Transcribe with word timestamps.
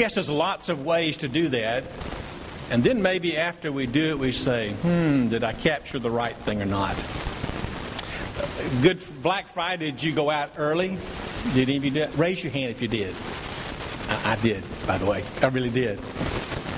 guess 0.00 0.14
there's 0.14 0.30
lots 0.30 0.70
of 0.70 0.86
ways 0.86 1.18
to 1.18 1.28
do 1.28 1.50
that. 1.50 1.84
And 2.70 2.82
then 2.82 3.02
maybe 3.02 3.36
after 3.36 3.70
we 3.70 3.84
do 3.84 4.08
it, 4.08 4.18
we 4.18 4.32
say, 4.32 4.70
hmm, 4.70 5.28
did 5.28 5.44
I 5.44 5.52
capture 5.52 5.98
the 5.98 6.10
right 6.10 6.34
thing 6.34 6.62
or 6.62 6.64
not? 6.64 6.96
Good 8.80 8.98
Black 9.22 9.48
Friday, 9.48 9.90
did 9.90 10.02
you 10.02 10.14
go 10.14 10.30
out 10.30 10.52
early? 10.56 10.96
Did 11.52 11.68
any 11.68 11.76
of 11.76 11.84
you 11.84 11.90
do 11.90 12.00
it? 12.00 12.16
Raise 12.16 12.42
your 12.42 12.50
hand 12.50 12.70
if 12.70 12.80
you 12.80 12.88
did. 12.88 13.14
I, 14.08 14.32
I 14.32 14.36
did, 14.36 14.64
by 14.86 14.96
the 14.96 15.04
way. 15.04 15.22
I 15.42 15.48
really 15.48 15.68
did. 15.68 16.00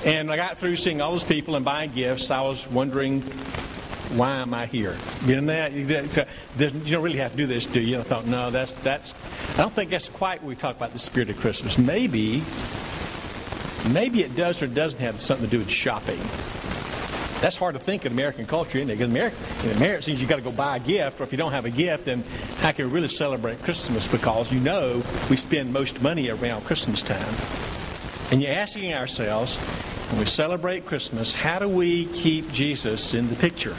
And 0.05 0.29
I 0.29 0.35
got 0.35 0.57
through 0.57 0.75
seeing 0.75 0.99
all 0.99 1.11
those 1.11 1.23
people 1.23 1.55
and 1.55 1.63
buying 1.63 1.91
gifts. 1.91 2.29
I 2.29 2.41
was 2.41 2.69
wondering, 2.71 3.21
why 4.17 4.41
am 4.41 4.53
I 4.53 4.65
here? 4.65 4.97
You 5.25 5.39
know 5.39 5.47
that 5.53 5.71
you 5.71 5.85
don't 6.91 7.01
really 7.01 7.19
have 7.19 7.31
to 7.31 7.37
do 7.37 7.45
this, 7.45 7.65
do 7.65 7.79
you? 7.79 7.99
I 7.99 8.03
thought, 8.03 8.25
no, 8.25 8.51
that's 8.51 8.73
that's. 8.73 9.13
I 9.53 9.61
don't 9.61 9.71
think 9.71 9.91
that's 9.91 10.09
quite 10.09 10.41
what 10.41 10.49
we 10.49 10.55
talk 10.55 10.75
about 10.75 10.91
the 10.91 10.99
spirit 10.99 11.29
of 11.29 11.37
Christmas. 11.39 11.77
Maybe, 11.77 12.43
maybe 13.91 14.23
it 14.23 14.35
does 14.35 14.61
or 14.61 14.67
doesn't 14.67 14.99
have 14.99 15.19
something 15.19 15.45
to 15.45 15.51
do 15.51 15.59
with 15.59 15.69
shopping. 15.69 16.19
That's 17.41 17.57
hard 17.57 17.75
to 17.75 17.79
think 17.79 18.05
in 18.05 18.13
American 18.13 18.45
culture, 18.45 18.77
isn't 18.77 18.89
it? 18.89 18.93
Because 18.93 19.09
America, 19.09 19.35
in 19.65 19.71
America, 19.71 19.99
it 19.99 20.03
seems 20.05 20.21
you've 20.21 20.29
got 20.29 20.37
to 20.37 20.41
go 20.41 20.51
buy 20.51 20.77
a 20.77 20.79
gift, 20.79 21.19
or 21.19 21.23
if 21.23 21.33
you 21.33 21.37
don't 21.37 21.51
have 21.51 21.65
a 21.65 21.69
gift, 21.69 22.05
then 22.05 22.23
how 22.59 22.71
can 22.71 22.87
we 22.87 22.93
really 22.93 23.09
celebrate 23.09 23.61
Christmas? 23.63 24.07
Because 24.07 24.49
you 24.49 24.61
know 24.61 25.03
we 25.29 25.35
spend 25.35 25.73
most 25.73 26.01
money 26.01 26.29
around 26.29 26.63
Christmas 26.63 27.01
time. 27.01 27.35
And 28.31 28.41
you're 28.41 28.53
asking 28.53 28.93
ourselves, 28.93 29.57
when 30.09 30.19
we 30.19 30.25
celebrate 30.25 30.85
Christmas, 30.85 31.33
how 31.33 31.59
do 31.59 31.67
we 31.67 32.05
keep 32.05 32.49
Jesus 32.53 33.13
in 33.13 33.27
the 33.29 33.35
picture? 33.35 33.75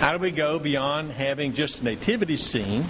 How 0.00 0.12
do 0.12 0.18
we 0.18 0.32
go 0.32 0.58
beyond 0.58 1.12
having 1.12 1.52
just 1.52 1.82
a 1.82 1.84
nativity 1.84 2.36
scene 2.36 2.84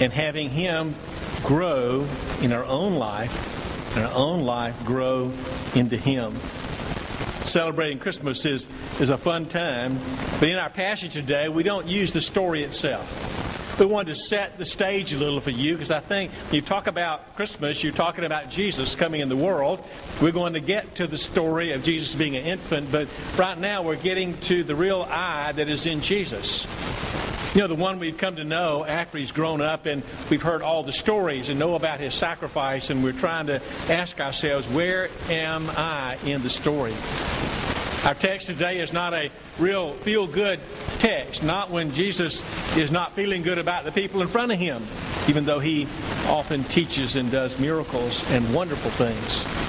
and 0.00 0.12
having 0.12 0.50
Him 0.50 0.94
grow 1.42 2.06
in 2.42 2.52
our 2.52 2.64
own 2.64 2.96
life, 2.96 3.55
and 3.96 4.06
our 4.06 4.14
own 4.14 4.42
life 4.42 4.84
grow 4.84 5.32
into 5.74 5.96
Him? 5.96 6.34
celebrating 7.46 7.98
Christmas 7.98 8.44
is, 8.44 8.66
is 9.00 9.10
a 9.10 9.16
fun 9.16 9.46
time. 9.46 9.98
But 10.40 10.48
in 10.48 10.58
our 10.58 10.70
passage 10.70 11.14
today, 11.14 11.48
we 11.48 11.62
don't 11.62 11.86
use 11.86 12.12
the 12.12 12.20
story 12.20 12.62
itself. 12.62 13.78
We 13.78 13.84
wanted 13.84 14.14
to 14.14 14.14
set 14.14 14.56
the 14.56 14.64
stage 14.64 15.12
a 15.12 15.18
little 15.18 15.40
for 15.40 15.50
you 15.50 15.74
because 15.74 15.90
I 15.90 16.00
think 16.00 16.32
when 16.32 16.54
you 16.54 16.62
talk 16.62 16.86
about 16.86 17.36
Christmas, 17.36 17.84
you're 17.84 17.92
talking 17.92 18.24
about 18.24 18.48
Jesus 18.48 18.94
coming 18.94 19.20
in 19.20 19.28
the 19.28 19.36
world. 19.36 19.86
We're 20.22 20.32
going 20.32 20.54
to 20.54 20.60
get 20.60 20.94
to 20.96 21.06
the 21.06 21.18
story 21.18 21.72
of 21.72 21.82
Jesus 21.82 22.14
being 22.14 22.36
an 22.36 22.44
infant, 22.44 22.90
but 22.90 23.06
right 23.38 23.58
now 23.58 23.82
we're 23.82 23.96
getting 23.96 24.36
to 24.42 24.62
the 24.64 24.74
real 24.74 25.06
I 25.10 25.52
that 25.52 25.68
is 25.68 25.84
in 25.84 26.00
Jesus. 26.00 26.66
You 27.56 27.62
know, 27.62 27.68
the 27.68 27.74
one 27.74 28.00
we've 28.00 28.18
come 28.18 28.36
to 28.36 28.44
know 28.44 28.84
after 28.84 29.16
he's 29.16 29.32
grown 29.32 29.62
up 29.62 29.86
and 29.86 30.02
we've 30.28 30.42
heard 30.42 30.60
all 30.60 30.82
the 30.82 30.92
stories 30.92 31.48
and 31.48 31.58
know 31.58 31.74
about 31.74 32.00
his 32.00 32.12
sacrifice, 32.14 32.90
and 32.90 33.02
we're 33.02 33.12
trying 33.12 33.46
to 33.46 33.62
ask 33.88 34.20
ourselves, 34.20 34.68
where 34.68 35.08
am 35.30 35.70
I 35.70 36.18
in 36.26 36.42
the 36.42 36.50
story? 36.50 36.92
Our 38.04 38.12
text 38.12 38.48
today 38.48 38.80
is 38.80 38.92
not 38.92 39.14
a 39.14 39.30
real 39.58 39.92
feel 39.92 40.26
good 40.26 40.60
text, 40.98 41.42
not 41.44 41.70
when 41.70 41.94
Jesus 41.94 42.44
is 42.76 42.92
not 42.92 43.12
feeling 43.12 43.42
good 43.42 43.56
about 43.56 43.86
the 43.86 43.92
people 43.92 44.20
in 44.20 44.28
front 44.28 44.52
of 44.52 44.58
him, 44.58 44.84
even 45.26 45.46
though 45.46 45.58
he 45.58 45.88
often 46.26 46.62
teaches 46.64 47.16
and 47.16 47.30
does 47.30 47.58
miracles 47.58 48.30
and 48.32 48.54
wonderful 48.54 48.90
things. 48.90 49.65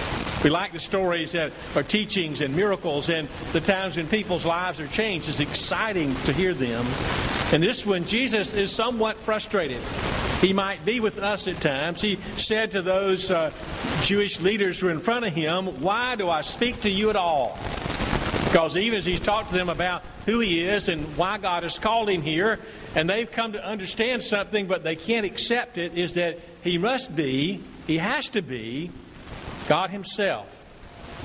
We 0.47 0.51
like 0.51 0.71
the 0.71 0.79
stories 0.79 1.33
that 1.33 1.51
are 1.75 1.83
teachings 1.83 2.39
and 2.39 2.55
miracles 2.55 3.09
and 3.09 3.27
the 3.51 3.59
times 3.59 3.97
when 3.97 4.07
people's 4.07 4.45
lives 4.45 4.79
are 4.79 4.87
changed. 4.87 5.27
It's 5.27 5.41
exciting 5.41 6.15
to 6.23 6.31
hear 6.31 6.53
them. 6.53 6.85
And 7.51 7.61
this 7.61 7.85
one, 7.85 8.05
Jesus 8.05 8.53
is 8.53 8.71
somewhat 8.71 9.17
frustrated. 9.17 9.81
He 10.39 10.53
might 10.53 10.85
be 10.85 11.01
with 11.01 11.19
us 11.19 11.49
at 11.49 11.59
times. 11.59 12.01
He 12.01 12.15
said 12.37 12.71
to 12.71 12.81
those 12.81 13.29
uh, 13.29 13.51
Jewish 14.03 14.39
leaders 14.39 14.79
who 14.79 14.85
were 14.85 14.93
in 14.93 15.01
front 15.01 15.25
of 15.25 15.33
him, 15.33 15.65
Why 15.81 16.15
do 16.15 16.29
I 16.29 16.39
speak 16.39 16.79
to 16.83 16.89
you 16.89 17.09
at 17.09 17.17
all? 17.17 17.59
Because 18.45 18.77
even 18.77 18.99
as 18.99 19.05
he's 19.05 19.19
talked 19.19 19.49
to 19.49 19.55
them 19.55 19.67
about 19.67 20.01
who 20.25 20.39
he 20.39 20.61
is 20.61 20.87
and 20.87 21.03
why 21.17 21.39
God 21.39 21.63
has 21.63 21.77
called 21.77 22.09
him 22.09 22.21
here, 22.21 22.57
and 22.95 23.09
they've 23.09 23.29
come 23.29 23.51
to 23.51 23.61
understand 23.61 24.23
something, 24.23 24.65
but 24.67 24.85
they 24.85 24.95
can't 24.95 25.25
accept 25.25 25.77
it, 25.77 25.97
is 25.97 26.13
that 26.13 26.39
he 26.63 26.77
must 26.77 27.13
be, 27.13 27.59
he 27.85 27.97
has 27.97 28.29
to 28.29 28.41
be, 28.41 28.91
God 29.67 29.89
himself 29.89 30.53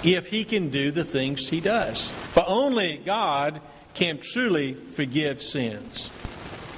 if 0.04 0.28
he 0.28 0.44
can 0.44 0.70
do 0.70 0.90
the 0.90 1.04
things 1.04 1.48
he 1.48 1.60
does. 1.60 2.10
For 2.10 2.44
only 2.46 2.96
God 2.98 3.60
can 3.94 4.18
truly 4.18 4.74
forgive 4.74 5.40
sins. 5.40 6.10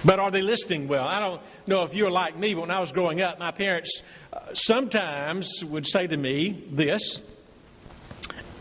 But 0.05 0.19
are 0.19 0.31
they 0.31 0.43
listening 0.43 0.89
well? 0.89 1.07
I 1.07 1.21
don't 1.21 1.41
know 1.67 1.85
if 1.85 1.95
you're 1.95 2.11
like 2.11 2.37
me, 2.37 2.55
but 2.55 2.63
when 2.63 2.71
I 2.71 2.81
was 2.81 2.93
growing 2.93 3.23
up, 3.23 3.39
my 3.39 3.51
parents 3.51 4.03
uh, 4.33 4.41
sometimes 4.53 5.65
would 5.65 5.87
say 5.87 6.07
to 6.07 6.17
me 6.17 6.65
this 6.71 7.27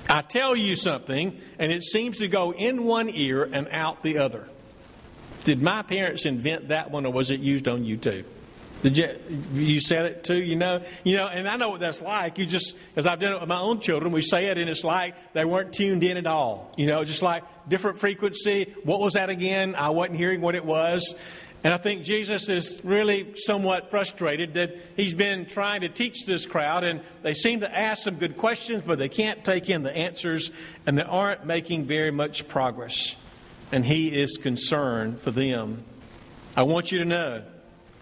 I 0.10 0.22
tell 0.22 0.56
you 0.56 0.76
something, 0.76 1.40
and 1.58 1.72
it 1.72 1.84
seems 1.84 2.20
to 2.20 2.28
go 2.28 2.54
in 2.54 2.84
one 2.84 3.10
ear 3.10 3.50
and 3.52 3.68
out 3.72 4.04
the 4.04 4.20
other. 4.20 4.48
Did 5.44 5.62
my 5.62 5.82
parents 5.82 6.26
invent 6.26 6.70
that 6.70 6.92
one, 6.92 7.06
or 7.06 7.12
was 7.12 7.32
it 7.32 7.40
used 7.40 7.68
on 7.68 7.84
you 7.84 7.98
too? 7.98 8.24
Did 8.84 8.98
you, 8.98 9.10
you 9.54 9.80
said 9.80 10.06
it 10.06 10.24
too? 10.26 10.36
You 10.36 10.58
know, 10.58 10.82
you 11.06 11.16
know, 11.16 11.28
and 11.28 11.48
I 11.48 11.56
know 11.56 11.70
what 11.70 11.80
that's 11.80 12.02
like. 12.02 12.38
You 12.38 12.46
just, 12.46 12.76
as 12.98 13.08
I've 13.08 13.20
done 13.20 13.32
it 13.32 13.40
with 13.40 13.48
my 13.48 13.60
own 13.60 13.80
children, 13.80 14.12
we 14.12 14.22
say 14.22 14.48
it, 14.48 14.58
and 14.58 14.70
it's 14.70 14.84
like 14.84 15.16
they 15.32 15.46
weren't 15.46 15.74
tuned 15.74 16.04
in 16.04 16.18
at 16.18 16.28
all. 16.28 16.74
You 16.76 16.88
know, 16.88 17.06
just 17.06 17.22
like 17.22 17.44
different 17.70 17.98
frequency. 17.98 18.76
What 18.84 19.00
was 19.00 19.14
that 19.14 19.30
again? 19.30 19.76
I 19.76 19.92
wasn't 19.92 20.18
hearing 20.18 20.42
what 20.42 20.54
it 20.54 20.66
was. 20.66 21.16
And 21.64 21.74
I 21.74 21.78
think 21.78 22.04
Jesus 22.04 22.50
is 22.50 22.82
really 22.84 23.36
somewhat 23.36 23.90
frustrated 23.90 24.56
that 24.56 24.76
he's 24.98 25.14
been 25.14 25.46
trying 25.46 25.80
to 25.82 25.90
teach 25.90 26.26
this 26.26 26.46
crowd, 26.46 26.84
and 26.84 27.00
they 27.22 27.34
seem 27.34 27.62
to 27.62 27.74
ask 27.74 28.04
some 28.04 28.16
good 28.16 28.36
questions, 28.36 28.82
but 28.82 29.00
they 29.00 29.08
can't 29.08 29.46
take 29.46 29.70
in 29.70 29.84
the 29.84 29.96
answers, 29.96 30.52
and 30.86 30.98
they 30.98 31.04
aren't 31.04 31.46
making 31.46 31.86
very 31.86 32.12
much 32.12 32.50
progress. 32.50 33.16
And 33.72 33.86
he 33.86 34.10
is 34.10 34.36
concerned 34.36 35.22
for 35.22 35.32
them. 35.32 35.86
I 36.58 36.64
want 36.64 36.92
you 36.92 37.00
to 37.00 37.06
know 37.06 37.44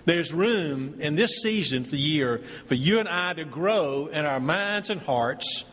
there's 0.06 0.34
room 0.34 0.96
in 1.00 1.16
this 1.16 1.42
season 1.42 1.84
for 1.84 1.92
the 1.92 1.98
year 1.98 2.40
for 2.40 2.76
you 2.76 3.00
and 3.00 3.08
I 3.08 3.34
to 3.34 3.46
grow 3.46 4.08
in 4.08 4.26
our 4.26 4.40
minds 4.40 4.90
and 4.90 5.02
hearts 5.02 5.66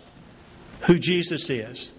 who 0.83 0.99
Jesus 0.99 1.51
is. 1.51 1.93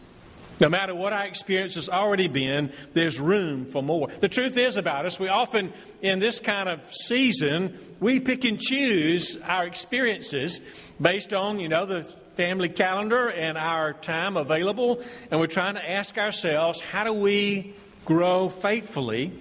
No 0.59 0.67
matter 0.67 0.93
what 0.93 1.13
our 1.13 1.25
experience 1.25 1.75
has 1.75 1.87
already 1.87 2.27
been, 2.27 2.73
there's 2.93 3.19
room 3.19 3.65
for 3.65 3.81
more. 3.81 4.09
The 4.19 4.27
truth 4.27 4.57
is 4.57 4.75
about 4.75 5.05
us, 5.05 5.19
we 5.19 5.29
often, 5.29 5.71
in 6.01 6.19
this 6.19 6.41
kind 6.41 6.67
of 6.67 6.81
season, 6.93 7.77
we 8.01 8.19
pick 8.19 8.43
and 8.43 8.59
choose 8.59 9.41
our 9.43 9.65
experiences 9.65 10.59
based 11.01 11.33
on, 11.33 11.59
you 11.59 11.69
know, 11.69 11.85
the 11.85 12.03
family 12.35 12.69
calendar 12.69 13.29
and 13.29 13.57
our 13.57 13.93
time 13.93 14.35
available. 14.35 15.01
And 15.31 15.39
we're 15.39 15.47
trying 15.47 15.75
to 15.75 15.89
ask 15.89 16.17
ourselves, 16.17 16.81
how 16.81 17.05
do 17.05 17.13
we 17.13 17.73
grow 18.05 18.49
faithfully? 18.49 19.31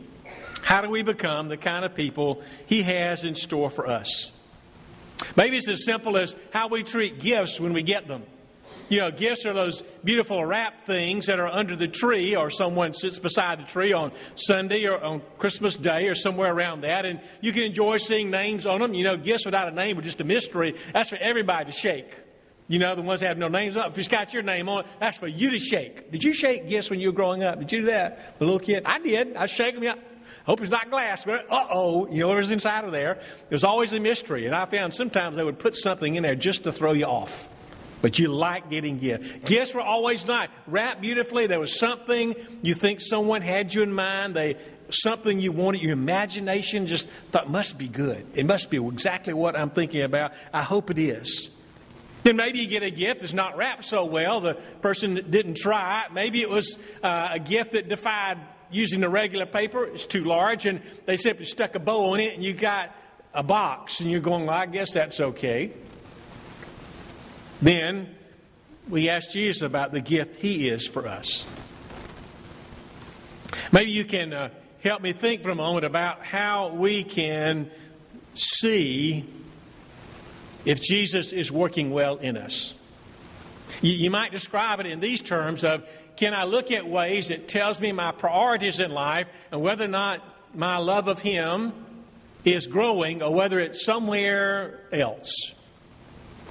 How 0.68 0.82
do 0.82 0.90
we 0.90 1.02
become 1.02 1.48
the 1.48 1.56
kind 1.56 1.82
of 1.82 1.94
people 1.94 2.42
He 2.66 2.82
has 2.82 3.24
in 3.24 3.34
store 3.34 3.70
for 3.70 3.86
us? 3.86 4.38
Maybe 5.34 5.56
it's 5.56 5.66
as 5.66 5.82
simple 5.82 6.18
as 6.18 6.36
how 6.52 6.68
we 6.68 6.82
treat 6.82 7.20
gifts 7.20 7.58
when 7.58 7.72
we 7.72 7.80
get 7.80 8.06
them. 8.06 8.22
You 8.90 8.98
know, 8.98 9.10
gifts 9.10 9.46
are 9.46 9.54
those 9.54 9.80
beautiful 10.04 10.44
wrap 10.44 10.84
things 10.84 11.24
that 11.28 11.40
are 11.40 11.46
under 11.46 11.74
the 11.74 11.88
tree, 11.88 12.36
or 12.36 12.50
someone 12.50 12.92
sits 12.92 13.18
beside 13.18 13.60
the 13.60 13.64
tree 13.64 13.94
on 13.94 14.12
Sunday 14.34 14.84
or 14.84 15.02
on 15.02 15.22
Christmas 15.38 15.74
Day 15.74 16.06
or 16.06 16.14
somewhere 16.14 16.52
around 16.52 16.82
that, 16.82 17.06
and 17.06 17.22
you 17.40 17.54
can 17.54 17.62
enjoy 17.62 17.96
seeing 17.96 18.30
names 18.30 18.66
on 18.66 18.80
them. 18.80 18.92
You 18.92 19.04
know, 19.04 19.16
gifts 19.16 19.46
without 19.46 19.68
a 19.68 19.70
name 19.70 19.98
are 19.98 20.02
just 20.02 20.20
a 20.20 20.24
mystery. 20.24 20.74
That's 20.92 21.08
for 21.08 21.16
everybody 21.16 21.64
to 21.64 21.72
shake. 21.72 22.10
You 22.68 22.78
know, 22.78 22.94
the 22.94 23.00
ones 23.00 23.22
that 23.22 23.28
have 23.28 23.38
no 23.38 23.48
names 23.48 23.74
on. 23.78 23.90
If 23.90 23.96
it's 23.96 24.06
got 24.06 24.34
your 24.34 24.42
name 24.42 24.68
on 24.68 24.84
that's 25.00 25.16
for 25.16 25.28
you 25.28 25.48
to 25.48 25.58
shake. 25.58 26.12
Did 26.12 26.22
you 26.24 26.34
shake 26.34 26.68
gifts 26.68 26.90
when 26.90 27.00
you 27.00 27.08
were 27.08 27.16
growing 27.16 27.42
up? 27.42 27.58
Did 27.58 27.72
you 27.72 27.78
do 27.80 27.86
that? 27.86 28.36
Little 28.38 28.58
kid? 28.58 28.82
I 28.84 28.98
did. 28.98 29.34
I 29.34 29.46
shake 29.46 29.74
them. 29.74 29.84
Yeah. 29.84 29.94
Hope 30.48 30.62
it's 30.62 30.70
not 30.70 30.90
glass, 30.90 31.24
but 31.24 31.44
uh 31.50 31.66
oh, 31.70 32.08
you 32.08 32.20
know 32.20 32.28
what 32.28 32.38
was 32.38 32.50
inside 32.50 32.84
of 32.84 32.90
there. 32.90 33.20
There's 33.50 33.64
always 33.64 33.92
a 33.92 34.00
mystery. 34.00 34.46
And 34.46 34.54
I 34.54 34.64
found 34.64 34.94
sometimes 34.94 35.36
they 35.36 35.44
would 35.44 35.58
put 35.58 35.76
something 35.76 36.14
in 36.14 36.22
there 36.22 36.34
just 36.34 36.64
to 36.64 36.72
throw 36.72 36.92
you 36.92 37.04
off. 37.04 37.50
But 38.00 38.18
you 38.18 38.28
like 38.28 38.70
getting 38.70 38.98
gifts. 38.98 39.30
Gifts 39.44 39.74
were 39.74 39.82
always 39.82 40.26
nice. 40.26 40.48
Wrapped 40.66 41.02
beautifully. 41.02 41.48
There 41.48 41.60
was 41.60 41.78
something 41.78 42.34
you 42.62 42.72
think 42.72 43.02
someone 43.02 43.42
had 43.42 43.74
you 43.74 43.82
in 43.82 43.92
mind. 43.92 44.34
They 44.34 44.56
something 44.88 45.38
you 45.38 45.52
wanted. 45.52 45.82
Your 45.82 45.92
imagination 45.92 46.86
just 46.86 47.10
thought 47.30 47.50
must 47.50 47.78
be 47.78 47.88
good. 47.88 48.24
It 48.34 48.46
must 48.46 48.70
be 48.70 48.78
exactly 48.78 49.34
what 49.34 49.54
I'm 49.54 49.68
thinking 49.68 50.00
about. 50.00 50.32
I 50.54 50.62
hope 50.62 50.90
it 50.90 50.98
is. 50.98 51.50
Then 52.22 52.36
maybe 52.36 52.60
you 52.60 52.66
get 52.66 52.82
a 52.82 52.90
gift 52.90 53.20
that's 53.20 53.34
not 53.34 53.58
wrapped 53.58 53.84
so 53.84 54.06
well. 54.06 54.40
The 54.40 54.54
person 54.80 55.26
didn't 55.28 55.58
try. 55.58 56.06
Maybe 56.10 56.40
it 56.40 56.48
was 56.48 56.78
uh, 57.02 57.28
a 57.32 57.38
gift 57.38 57.72
that 57.72 57.90
defied 57.90 58.38
using 58.70 59.00
the 59.00 59.08
regular 59.08 59.46
paper. 59.46 59.84
It's 59.84 60.06
too 60.06 60.24
large, 60.24 60.66
and 60.66 60.80
they 61.06 61.16
simply 61.16 61.44
stuck 61.44 61.74
a 61.74 61.80
bow 61.80 62.12
on 62.12 62.20
it, 62.20 62.34
and 62.34 62.42
you 62.42 62.52
got 62.52 62.94
a 63.34 63.42
box, 63.42 64.00
and 64.00 64.10
you're 64.10 64.20
going, 64.20 64.46
well, 64.46 64.56
I 64.56 64.66
guess 64.66 64.92
that's 64.92 65.20
okay. 65.20 65.72
Then 67.60 68.14
we 68.88 69.08
ask 69.08 69.30
Jesus 69.30 69.62
about 69.62 69.92
the 69.92 70.00
gift 70.00 70.36
he 70.36 70.68
is 70.68 70.86
for 70.86 71.06
us. 71.06 71.46
Maybe 73.72 73.90
you 73.90 74.04
can 74.04 74.32
uh, 74.32 74.50
help 74.82 75.02
me 75.02 75.12
think 75.12 75.42
for 75.42 75.50
a 75.50 75.54
moment 75.54 75.84
about 75.84 76.24
how 76.24 76.68
we 76.68 77.04
can 77.04 77.70
see 78.34 79.28
if 80.64 80.80
Jesus 80.80 81.32
is 81.32 81.50
working 81.50 81.90
well 81.90 82.16
in 82.16 82.36
us. 82.36 82.74
You, 83.82 83.92
you 83.92 84.10
might 84.10 84.32
describe 84.32 84.80
it 84.80 84.86
in 84.86 85.00
these 85.00 85.22
terms 85.22 85.64
of 85.64 85.88
can 86.16 86.34
I 86.34 86.44
look 86.44 86.72
at 86.72 86.88
ways 86.88 87.28
that 87.28 87.48
tells 87.48 87.80
me 87.80 87.92
my 87.92 88.12
priorities 88.12 88.80
in 88.80 88.90
life 88.90 89.28
and 89.52 89.62
whether 89.62 89.84
or 89.84 89.88
not 89.88 90.22
my 90.54 90.78
love 90.78 91.08
of 91.08 91.20
Him 91.20 91.72
is 92.44 92.66
growing 92.66 93.22
or 93.22 93.32
whether 93.32 93.58
it's 93.58 93.84
somewhere 93.84 94.80
else. 94.92 95.54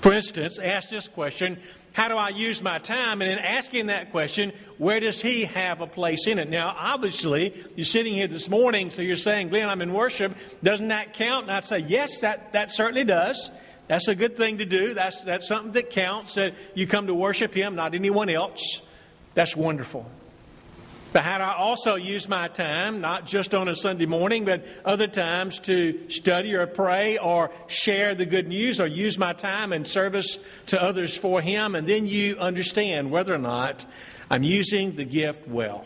For 0.02 0.14
instance, 0.14 0.60
ask 0.60 0.90
this 0.90 1.08
question 1.08 1.60
How 1.94 2.08
do 2.08 2.16
I 2.16 2.30
use 2.30 2.62
my 2.62 2.78
time? 2.78 3.22
And 3.22 3.32
in 3.32 3.40
asking 3.40 3.88
that 3.88 4.12
question, 4.12 4.54
where 4.78 5.00
does 5.00 5.22
He 5.22 5.46
have 5.46 5.82
a 5.82 5.88
place 5.88 6.28
in 6.28 6.40
it? 6.40 6.50
Now, 6.50 6.76
obviously, 6.78 7.54
you're 7.76 7.86
sitting 7.86 8.14
here 8.14 8.28
this 8.28 8.50
morning, 8.50 8.92
so 8.92 9.02
you're 9.02 9.16
saying, 9.16 9.50
Glenn, 9.50 9.68
I'm 9.68 9.82
in 9.82 9.94
worship. 9.94 10.38
Doesn't 10.64 10.90
that 10.90 11.14
count? 11.14 11.44
And 11.44 11.52
I'd 11.52 11.64
say, 11.64 11.80
Yes, 11.80 12.20
that, 12.20 12.54
that 12.54 12.72
certainly 12.72 13.04
does. 13.04 13.50
That's 13.88 14.08
a 14.08 14.16
good 14.16 14.36
thing 14.36 14.58
to 14.58 14.66
do. 14.66 14.94
That's, 14.94 15.22
that's 15.22 15.48
something 15.48 15.72
that 15.74 15.90
counts 15.90 16.36
that 16.36 16.54
you 16.76 16.88
come 16.88 17.08
to 17.08 17.14
worship 17.14 17.54
Him, 17.54 17.76
not 17.76 17.96
anyone 17.96 18.30
else. 18.30 18.82
That's 19.34 19.56
wonderful. 19.56 20.10
But 21.14 21.24
do 21.24 21.30
I 21.30 21.56
also 21.56 21.96
use 21.96 22.28
my 22.28 22.50
time, 22.50 23.00
not 23.00 23.26
just 23.26 23.56
on 23.56 23.70
a 23.70 23.76
Sunday 23.76 24.06
morning, 24.06 24.44
but 24.44 24.66
other 24.84 25.08
times 25.08 25.60
to 25.62 26.10
study 26.10 26.54
or 26.54 26.68
pray 26.68 27.18
or 27.18 27.50
share 27.68 28.14
the 28.14 28.26
good 28.26 28.48
news 28.48 28.80
or 28.82 28.88
use 28.88 29.18
my 29.18 29.34
time 29.34 29.72
in 29.72 29.86
service 29.86 30.38
to 30.68 30.82
others 30.82 31.18
for 31.18 31.42
Him? 31.42 31.76
And 31.76 31.88
then 31.88 32.08
you 32.08 32.38
understand 32.38 33.10
whether 33.10 33.34
or 33.34 33.40
not 33.40 33.86
I'm 34.30 34.44
using 34.44 34.92
the 34.92 35.06
gift 35.06 35.48
well. 35.48 35.86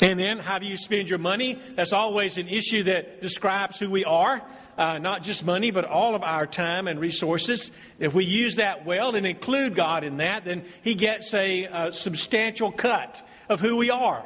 And 0.00 0.18
then, 0.18 0.38
how 0.38 0.58
do 0.58 0.66
you 0.66 0.76
spend 0.76 1.10
your 1.10 1.18
money? 1.18 1.58
That's 1.76 1.92
always 1.92 2.38
an 2.38 2.48
issue 2.48 2.84
that 2.84 3.20
describes 3.20 3.78
who 3.78 3.90
we 3.90 4.04
are. 4.04 4.42
Uh, 4.76 4.98
not 4.98 5.22
just 5.22 5.44
money, 5.44 5.70
but 5.70 5.84
all 5.84 6.14
of 6.14 6.22
our 6.22 6.46
time 6.46 6.88
and 6.88 6.98
resources. 6.98 7.70
If 8.00 8.14
we 8.14 8.24
use 8.24 8.56
that 8.56 8.86
well 8.86 9.14
and 9.14 9.26
include 9.26 9.74
God 9.74 10.02
in 10.02 10.16
that, 10.16 10.44
then 10.44 10.64
He 10.82 10.94
gets 10.94 11.34
a, 11.34 11.64
a 11.64 11.92
substantial 11.92 12.72
cut 12.72 13.22
of 13.48 13.60
who 13.60 13.76
we 13.76 13.90
are. 13.90 14.24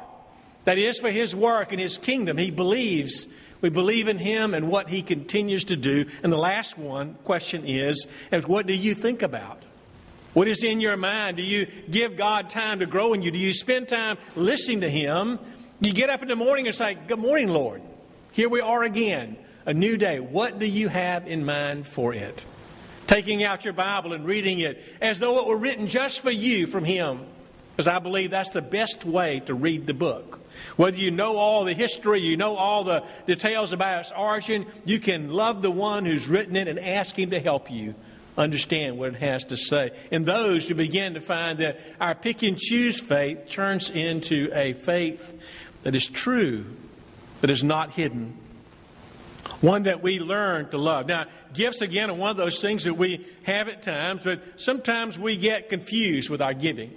That 0.63 0.77
is 0.77 0.99
for 0.99 1.11
His 1.11 1.35
work 1.35 1.71
and 1.71 1.81
His 1.81 1.97
kingdom. 1.97 2.37
He 2.37 2.49
believes. 2.49 3.27
We 3.59 3.69
believe 3.69 4.07
in 4.07 4.17
Him 4.17 4.53
and 4.53 4.69
what 4.69 4.89
He 4.89 5.01
continues 5.01 5.65
to 5.65 5.75
do. 5.75 6.05
And 6.23 6.31
the 6.31 6.37
last 6.37 6.77
one 6.77 7.15
question 7.23 7.65
is, 7.65 8.07
is 8.31 8.47
what 8.47 8.67
do 8.67 8.73
you 8.73 8.93
think 8.93 9.21
about? 9.21 9.61
What 10.33 10.47
is 10.47 10.63
in 10.63 10.81
your 10.81 10.97
mind? 10.97 11.37
Do 11.37 11.43
you 11.43 11.65
give 11.89 12.15
God 12.15 12.49
time 12.49 12.79
to 12.79 12.85
grow 12.85 13.13
in 13.13 13.21
you? 13.21 13.31
Do 13.31 13.39
you 13.39 13.53
spend 13.53 13.89
time 13.89 14.17
listening 14.35 14.81
to 14.81 14.89
Him? 14.89 15.39
You 15.79 15.93
get 15.93 16.09
up 16.09 16.23
in 16.23 16.27
the 16.27 16.35
morning 16.35 16.65
and 16.65 16.75
say, 16.75 16.95
Good 16.95 17.19
morning, 17.19 17.49
Lord. 17.49 17.83
Here 18.31 18.49
we 18.49 18.61
are 18.61 18.83
again, 18.83 19.37
a 19.65 19.73
new 19.73 19.97
day. 19.97 20.19
What 20.19 20.57
do 20.57 20.65
you 20.65 20.87
have 20.87 21.27
in 21.27 21.45
mind 21.45 21.87
for 21.87 22.13
it? 22.13 22.43
Taking 23.05 23.43
out 23.43 23.63
your 23.63 23.73
Bible 23.73 24.13
and 24.13 24.25
reading 24.25 24.59
it 24.59 24.83
as 25.01 25.19
though 25.19 25.39
it 25.39 25.47
were 25.47 25.57
written 25.57 25.87
just 25.87 26.21
for 26.21 26.31
you 26.31 26.65
from 26.65 26.83
Him. 26.83 27.19
Because 27.71 27.87
I 27.87 27.99
believe 27.99 28.31
that's 28.31 28.49
the 28.49 28.61
best 28.61 29.05
way 29.05 29.39
to 29.41 29.53
read 29.53 29.85
the 29.85 29.93
book. 29.93 30.39
Whether 30.77 30.97
you 30.97 31.11
know 31.11 31.37
all 31.37 31.63
the 31.63 31.73
history, 31.73 32.21
you 32.21 32.37
know 32.37 32.55
all 32.55 32.83
the 32.83 33.05
details 33.27 33.71
about 33.71 33.99
its 33.99 34.11
origin, 34.11 34.65
you 34.83 34.97
can 34.97 35.29
love 35.29 35.61
the 35.61 35.69
one 35.69 36.05
who's 36.05 36.27
written 36.27 36.55
it 36.55 36.67
and 36.67 36.79
ask 36.79 37.17
him 37.17 37.29
to 37.29 37.39
help 37.39 37.69
you 37.69 37.93
understand 38.37 38.97
what 38.97 39.09
it 39.09 39.19
has 39.19 39.43
to 39.45 39.57
say. 39.57 39.91
In 40.11 40.25
those, 40.25 40.69
you 40.69 40.75
begin 40.75 41.15
to 41.15 41.21
find 41.21 41.59
that 41.59 41.79
our 41.99 42.15
pick 42.15 42.43
and 42.43 42.57
choose 42.57 42.99
faith 42.99 43.49
turns 43.49 43.89
into 43.89 44.49
a 44.53 44.73
faith 44.73 45.35
that 45.83 45.95
is 45.95 46.07
true, 46.07 46.65
that 47.41 47.49
is 47.49 47.63
not 47.63 47.91
hidden, 47.91 48.37
one 49.61 49.83
that 49.83 50.03
we 50.03 50.19
learn 50.19 50.69
to 50.69 50.77
love. 50.77 51.07
Now, 51.07 51.25
gifts 51.53 51.81
again 51.81 52.09
are 52.09 52.15
one 52.15 52.31
of 52.31 52.37
those 52.37 52.61
things 52.61 52.83
that 52.83 52.93
we 52.93 53.25
have 53.43 53.67
at 53.67 53.81
times, 53.81 54.21
but 54.23 54.41
sometimes 54.59 55.17
we 55.17 55.37
get 55.37 55.69
confused 55.69 56.29
with 56.29 56.41
our 56.41 56.53
giving. 56.53 56.93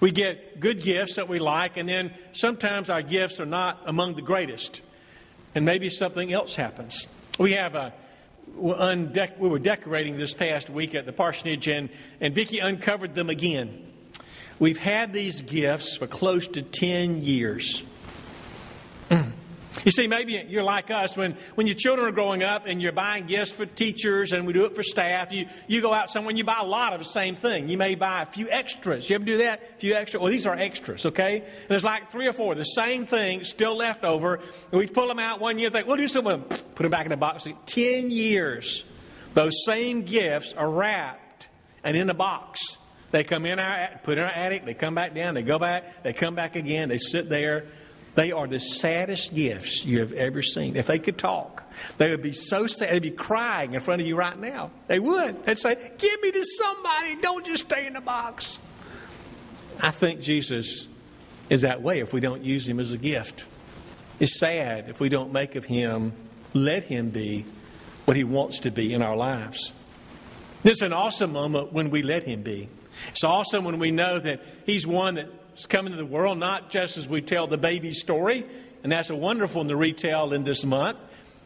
We 0.00 0.10
get 0.10 0.60
good 0.60 0.82
gifts 0.82 1.16
that 1.16 1.28
we 1.28 1.38
like, 1.38 1.76
and 1.76 1.88
then 1.88 2.12
sometimes 2.32 2.88
our 2.88 3.02
gifts 3.02 3.38
are 3.38 3.46
not 3.46 3.82
among 3.84 4.14
the 4.14 4.22
greatest, 4.22 4.80
and 5.54 5.64
maybe 5.64 5.90
something 5.90 6.32
else 6.32 6.56
happens. 6.56 7.08
We 7.38 7.52
have 7.52 7.74
a 7.74 7.92
we 8.56 9.48
were 9.48 9.58
decorating 9.58 10.16
this 10.16 10.34
past 10.34 10.70
week 10.70 10.94
at 10.94 11.06
the 11.06 11.12
parsonage, 11.12 11.68
and, 11.68 11.88
and 12.20 12.34
Vicki 12.34 12.58
uncovered 12.58 13.14
them 13.14 13.30
again. 13.30 13.86
We've 14.58 14.78
had 14.78 15.12
these 15.12 15.42
gifts 15.42 15.96
for 15.96 16.06
close 16.06 16.46
to 16.48 16.62
10 16.62 17.22
years. 17.22 17.84
You 19.84 19.92
see, 19.92 20.08
maybe 20.08 20.44
you're 20.48 20.62
like 20.62 20.90
us 20.90 21.16
when, 21.16 21.32
when 21.54 21.66
your 21.66 21.76
children 21.76 22.06
are 22.06 22.12
growing 22.12 22.42
up 22.42 22.66
and 22.66 22.82
you're 22.82 22.92
buying 22.92 23.26
gifts 23.26 23.52
for 23.52 23.64
teachers 23.64 24.32
and 24.32 24.46
we 24.46 24.52
do 24.52 24.64
it 24.64 24.74
for 24.74 24.82
staff. 24.82 25.32
You, 25.32 25.46
you 25.68 25.80
go 25.80 25.92
out 25.92 26.10
somewhere 26.10 26.30
and 26.30 26.38
you 26.38 26.44
buy 26.44 26.58
a 26.60 26.66
lot 26.66 26.92
of 26.92 26.98
the 26.98 27.04
same 27.04 27.34
thing. 27.34 27.68
You 27.68 27.78
may 27.78 27.94
buy 27.94 28.22
a 28.22 28.26
few 28.26 28.48
extras. 28.50 29.08
You 29.08 29.14
ever 29.14 29.24
do 29.24 29.38
that? 29.38 29.62
A 29.62 29.78
few 29.78 29.94
extras? 29.94 30.20
Well, 30.20 30.30
these 30.30 30.46
are 30.46 30.54
extras, 30.54 31.06
okay? 31.06 31.38
And 31.38 31.68
there's 31.68 31.84
like 31.84 32.10
three 32.10 32.26
or 32.26 32.32
four, 32.32 32.54
the 32.54 32.64
same 32.64 33.06
thing, 33.06 33.44
still 33.44 33.74
left 33.74 34.04
over. 34.04 34.34
And 34.34 34.78
we 34.78 34.86
pull 34.86 35.08
them 35.08 35.18
out 35.18 35.40
one 35.40 35.58
year, 35.58 35.70
think, 35.70 35.86
we'll 35.86 35.96
do 35.96 36.08
something, 36.08 36.40
with 36.40 36.48
them. 36.48 36.58
put 36.74 36.82
them 36.82 36.90
back 36.90 37.06
in 37.06 37.10
the 37.10 37.16
box. 37.16 37.46
Ten 37.66 38.10
years, 38.10 38.84
those 39.34 39.64
same 39.64 40.02
gifts 40.02 40.52
are 40.52 40.68
wrapped 40.68 41.48
and 41.82 41.96
in 41.96 42.10
a 42.10 42.14
box. 42.14 42.76
They 43.12 43.24
come 43.24 43.46
in 43.46 43.58
our, 43.58 43.98
put 44.02 44.18
in 44.18 44.24
our 44.24 44.30
attic, 44.30 44.64
they 44.66 44.74
come 44.74 44.94
back 44.94 45.14
down, 45.14 45.34
they 45.34 45.42
go 45.42 45.58
back, 45.58 46.02
they 46.02 46.12
come 46.12 46.34
back 46.34 46.54
again, 46.54 46.88
they 46.88 46.98
sit 46.98 47.28
there. 47.28 47.64
They 48.14 48.32
are 48.32 48.46
the 48.46 48.58
saddest 48.58 49.34
gifts 49.34 49.84
you 49.84 50.00
have 50.00 50.12
ever 50.12 50.42
seen. 50.42 50.76
If 50.76 50.86
they 50.86 50.98
could 50.98 51.16
talk, 51.16 51.62
they 51.98 52.10
would 52.10 52.22
be 52.22 52.32
so 52.32 52.66
sad. 52.66 52.92
They'd 52.92 53.02
be 53.02 53.10
crying 53.10 53.74
in 53.74 53.80
front 53.80 54.00
of 54.00 54.06
you 54.06 54.16
right 54.16 54.38
now. 54.38 54.70
They 54.88 54.98
would. 54.98 55.44
They'd 55.46 55.58
say, 55.58 55.76
Give 55.96 56.22
me 56.22 56.32
to 56.32 56.44
somebody. 56.44 57.16
Don't 57.16 57.46
just 57.46 57.66
stay 57.66 57.86
in 57.86 57.92
the 57.92 58.00
box. 58.00 58.58
I 59.80 59.90
think 59.90 60.20
Jesus 60.20 60.88
is 61.48 61.62
that 61.62 61.82
way 61.82 62.00
if 62.00 62.12
we 62.12 62.20
don't 62.20 62.42
use 62.42 62.66
him 62.66 62.80
as 62.80 62.92
a 62.92 62.98
gift. 62.98 63.46
It's 64.18 64.38
sad 64.38 64.88
if 64.88 65.00
we 65.00 65.08
don't 65.08 65.32
make 65.32 65.54
of 65.54 65.64
him, 65.64 66.12
let 66.52 66.84
him 66.84 67.10
be 67.10 67.46
what 68.04 68.16
he 68.16 68.24
wants 68.24 68.60
to 68.60 68.70
be 68.70 68.92
in 68.92 69.02
our 69.02 69.16
lives. 69.16 69.72
It's 70.62 70.82
an 70.82 70.92
awesome 70.92 71.32
moment 71.32 71.72
when 71.72 71.90
we 71.90 72.02
let 72.02 72.24
him 72.24 72.42
be. 72.42 72.68
It's 73.08 73.24
awesome 73.24 73.64
when 73.64 73.78
we 73.78 73.90
know 73.90 74.18
that 74.18 74.42
he's 74.66 74.86
one 74.86 75.14
that 75.14 75.28
is 75.56 75.66
coming 75.66 75.92
to 75.92 75.96
the 75.96 76.06
world, 76.06 76.38
not 76.38 76.70
just 76.70 76.96
as 76.96 77.08
we 77.08 77.20
tell 77.20 77.46
the 77.46 77.58
baby 77.58 77.92
story, 77.92 78.44
and 78.82 78.90
that's 78.90 79.10
a 79.10 79.16
wonderful 79.16 79.60
one 79.60 79.68
to 79.68 79.76
retell 79.76 80.32
in 80.32 80.44
this 80.44 80.64
month, 80.64 81.02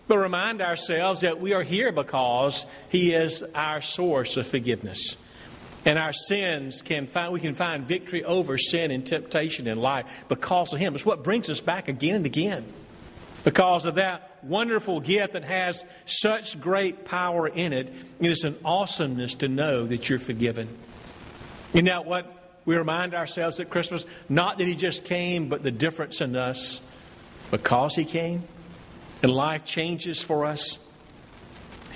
but 0.06 0.18
remind 0.18 0.60
ourselves 0.60 1.22
that 1.22 1.40
we 1.40 1.52
are 1.52 1.62
here 1.62 1.92
because 1.92 2.66
He 2.90 3.12
is 3.14 3.42
our 3.54 3.80
source 3.80 4.36
of 4.36 4.46
forgiveness. 4.46 5.16
And 5.86 5.98
our 5.98 6.12
sins 6.12 6.82
can 6.82 7.06
find, 7.06 7.32
we 7.32 7.40
can 7.40 7.54
find 7.54 7.84
victory 7.84 8.24
over 8.24 8.56
sin 8.56 8.90
and 8.90 9.06
temptation 9.06 9.66
in 9.66 9.78
life 9.78 10.24
because 10.28 10.72
of 10.72 10.78
Him. 10.78 10.94
It's 10.94 11.04
what 11.04 11.22
brings 11.22 11.50
us 11.50 11.60
back 11.60 11.88
again 11.88 12.16
and 12.16 12.26
again. 12.26 12.64
Because 13.44 13.84
of 13.84 13.96
that 13.96 14.38
wonderful 14.42 15.00
gift 15.00 15.34
that 15.34 15.44
has 15.44 15.84
such 16.06 16.58
great 16.60 17.04
power 17.04 17.46
in 17.46 17.72
it, 17.74 17.92
it 18.20 18.30
is 18.30 18.44
an 18.44 18.56
awesomeness 18.64 19.34
to 19.36 19.48
know 19.48 19.84
that 19.86 20.08
you're 20.08 20.18
forgiven. 20.18 20.68
You 21.74 21.82
know 21.82 22.00
what 22.02 22.43
we 22.64 22.76
remind 22.76 23.14
ourselves 23.14 23.60
at 23.60 23.70
Christmas 23.70 24.06
not 24.28 24.58
that 24.58 24.66
He 24.66 24.74
just 24.74 25.04
came, 25.04 25.48
but 25.48 25.62
the 25.62 25.70
difference 25.70 26.20
in 26.20 26.36
us 26.36 26.80
because 27.50 27.94
He 27.94 28.04
came 28.04 28.44
and 29.22 29.32
life 29.32 29.64
changes 29.64 30.22
for 30.22 30.44
us. 30.44 30.78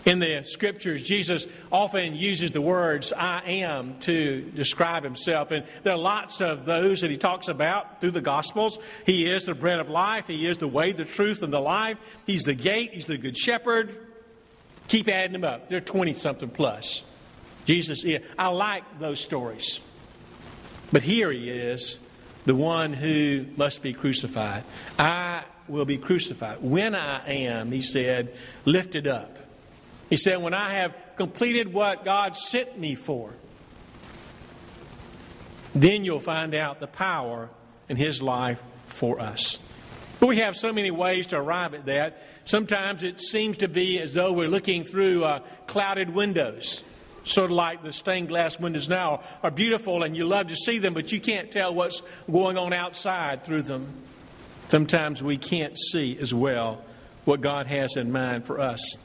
In 0.08 0.20
the 0.20 0.42
scriptures, 0.42 1.02
Jesus 1.02 1.46
often 1.70 2.14
uses 2.14 2.52
the 2.52 2.62
words 2.62 3.12
I 3.12 3.42
am 3.44 3.98
to 4.00 4.40
describe 4.40 5.04
himself. 5.04 5.50
And 5.50 5.66
there 5.82 5.92
are 5.92 5.98
lots 5.98 6.40
of 6.40 6.64
those 6.64 7.02
that 7.02 7.10
he 7.10 7.18
talks 7.18 7.48
about 7.48 8.00
through 8.00 8.12
the 8.12 8.22
Gospels. 8.22 8.78
He 9.04 9.26
is 9.26 9.44
the 9.44 9.54
bread 9.54 9.80
of 9.80 9.90
life, 9.90 10.26
he 10.26 10.46
is 10.46 10.56
the 10.56 10.66
way, 10.66 10.92
the 10.92 11.04
truth, 11.04 11.42
and 11.42 11.52
the 11.52 11.60
life. 11.60 11.98
He's 12.26 12.44
the 12.44 12.54
gate, 12.54 12.94
he's 12.94 13.04
the 13.04 13.18
good 13.18 13.36
shepherd. 13.36 13.94
Keep 14.88 15.08
adding 15.08 15.32
them 15.32 15.44
up. 15.44 15.68
They're 15.68 15.82
20 15.82 16.14
something 16.14 16.48
plus. 16.48 17.04
Jesus 17.66 18.02
is. 18.02 18.22
I 18.38 18.46
like 18.46 18.84
those 18.98 19.20
stories. 19.20 19.80
But 20.92 21.02
here 21.02 21.30
he 21.30 21.50
is, 21.50 21.98
the 22.46 22.54
one 22.54 22.92
who 22.92 23.46
must 23.56 23.82
be 23.82 23.92
crucified. 23.92 24.64
I 24.98 25.44
will 25.68 25.84
be 25.84 25.98
crucified. 25.98 26.62
When 26.62 26.94
I 26.94 27.26
am, 27.28 27.70
he 27.72 27.82
said, 27.82 28.34
lifted 28.64 29.06
up. 29.06 29.36
He 30.08 30.16
said, 30.16 30.40
when 30.40 30.54
I 30.54 30.74
have 30.74 30.94
completed 31.16 31.72
what 31.72 32.04
God 32.04 32.36
sent 32.36 32.78
me 32.78 32.94
for, 32.94 33.32
then 35.74 36.04
you'll 36.04 36.20
find 36.20 36.54
out 36.54 36.80
the 36.80 36.86
power 36.86 37.50
in 37.88 37.96
his 37.96 38.22
life 38.22 38.62
for 38.86 39.20
us. 39.20 39.58
But 40.20 40.28
we 40.28 40.38
have 40.38 40.56
so 40.56 40.72
many 40.72 40.90
ways 40.90 41.28
to 41.28 41.36
arrive 41.36 41.74
at 41.74 41.86
that. 41.86 42.22
Sometimes 42.44 43.02
it 43.02 43.20
seems 43.20 43.58
to 43.58 43.68
be 43.68 44.00
as 44.00 44.14
though 44.14 44.32
we're 44.32 44.48
looking 44.48 44.84
through 44.84 45.24
uh, 45.24 45.40
clouded 45.66 46.14
windows 46.14 46.82
sort 47.28 47.50
of 47.50 47.56
like 47.56 47.82
the 47.82 47.92
stained 47.92 48.28
glass 48.28 48.58
windows 48.58 48.88
now 48.88 49.22
are 49.42 49.50
beautiful 49.50 50.02
and 50.02 50.16
you 50.16 50.24
love 50.24 50.48
to 50.48 50.56
see 50.56 50.78
them, 50.78 50.94
but 50.94 51.12
you 51.12 51.20
can't 51.20 51.50
tell 51.50 51.74
what's 51.74 52.02
going 52.30 52.56
on 52.56 52.72
outside 52.72 53.42
through 53.42 53.62
them. 53.62 53.86
Sometimes 54.68 55.22
we 55.22 55.36
can't 55.36 55.78
see 55.78 56.18
as 56.18 56.32
well 56.32 56.82
what 57.24 57.40
God 57.40 57.66
has 57.66 57.96
in 57.96 58.12
mind 58.12 58.44
for 58.44 58.60
us. 58.60 58.96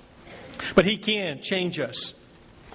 But 0.75 0.85
He 0.85 0.97
can 0.97 1.41
change 1.41 1.79
us. 1.79 2.13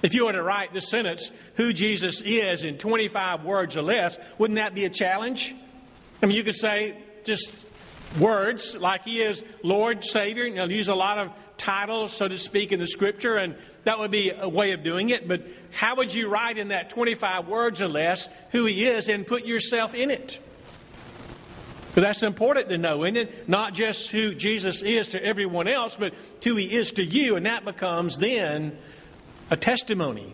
If 0.01 0.13
you 0.13 0.25
were 0.25 0.31
to 0.31 0.43
write 0.43 0.73
this 0.73 0.89
sentence, 0.89 1.31
who 1.55 1.73
Jesus 1.73 2.21
is, 2.21 2.63
in 2.63 2.77
25 2.77 3.43
words 3.43 3.75
or 3.75 3.81
less, 3.81 4.17
wouldn't 4.37 4.57
that 4.57 4.73
be 4.73 4.85
a 4.85 4.89
challenge? 4.89 5.53
I 6.21 6.25
mean, 6.25 6.35
you 6.35 6.43
could 6.43 6.55
say 6.55 6.95
just 7.25 7.65
words 8.19 8.77
like 8.77 9.03
He 9.03 9.21
is 9.21 9.43
Lord, 9.63 10.03
Savior. 10.03 10.45
and 10.45 10.53
You 10.55 10.59
know, 10.61 10.65
use 10.65 10.87
a 10.87 10.95
lot 10.95 11.17
of 11.17 11.31
titles, 11.59 12.11
so 12.11 12.27
to 12.27 12.37
speak, 12.37 12.71
in 12.71 12.79
the 12.79 12.87
Scripture, 12.87 13.35
and 13.35 13.55
that 13.83 13.99
would 13.99 14.09
be 14.09 14.31
a 14.31 14.49
way 14.49 14.71
of 14.71 14.83
doing 14.83 15.09
it. 15.09 15.27
But 15.27 15.43
how 15.71 15.95
would 15.95 16.13
you 16.13 16.27
write 16.29 16.57
in 16.57 16.69
that 16.69 16.89
25 16.89 17.47
words 17.47 17.81
or 17.81 17.87
less 17.87 18.29
who 18.51 18.65
He 18.65 18.85
is 18.85 19.09
and 19.09 19.27
put 19.27 19.45
yourself 19.45 19.93
in 19.93 20.09
it? 20.09 20.39
Because 21.89 22.03
that's 22.03 22.23
important 22.23 22.69
to 22.69 22.77
know, 22.77 23.03
isn't 23.03 23.17
it? 23.17 23.49
Not 23.49 23.73
just 23.73 24.11
who 24.11 24.33
Jesus 24.33 24.81
is 24.81 25.09
to 25.09 25.23
everyone 25.23 25.67
else, 25.67 25.95
but 25.95 26.13
who 26.43 26.55
He 26.55 26.73
is 26.73 26.91
to 26.93 27.03
you, 27.03 27.35
and 27.35 27.45
that 27.45 27.65
becomes 27.65 28.17
then 28.17 28.77
a 29.51 29.57
testimony, 29.57 30.33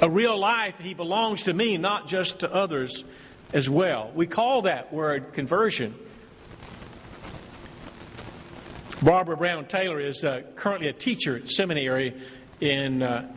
a 0.00 0.08
real 0.08 0.38
life. 0.38 0.78
He 0.78 0.94
belongs 0.94 1.44
to 1.44 1.54
me, 1.54 1.78
not 1.78 2.06
just 2.06 2.40
to 2.40 2.52
others 2.52 3.04
as 3.52 3.68
well. 3.68 4.10
We 4.14 4.26
call 4.26 4.62
that 4.62 4.92
word 4.92 5.32
conversion. 5.32 5.94
Barbara 9.02 9.36
Brown 9.36 9.64
Taylor 9.64 9.98
is 9.98 10.22
uh, 10.22 10.42
currently 10.54 10.86
a 10.86 10.92
teacher 10.92 11.36
at 11.36 11.50
seminary 11.50 12.14
in 12.60 13.02
uh, 13.02 13.28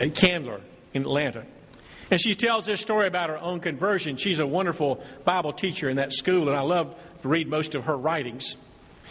at 0.00 0.14
Candler 0.16 0.60
in 0.92 1.02
Atlanta. 1.02 1.44
And 2.10 2.20
she 2.20 2.34
tells 2.34 2.66
this 2.66 2.80
story 2.80 3.06
about 3.06 3.30
her 3.30 3.38
own 3.38 3.60
conversion. 3.60 4.16
She's 4.16 4.40
a 4.40 4.46
wonderful 4.46 5.02
Bible 5.24 5.52
teacher 5.52 5.88
in 5.88 5.96
that 5.96 6.12
school, 6.12 6.48
and 6.48 6.56
I 6.56 6.62
love 6.62 6.96
to 7.22 7.28
read 7.28 7.48
most 7.48 7.76
of 7.76 7.84
her 7.84 7.96
writings. 7.96 8.58